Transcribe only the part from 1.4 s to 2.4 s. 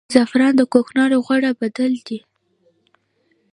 بدیل دی